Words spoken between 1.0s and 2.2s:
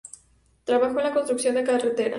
la construcción de carreteras.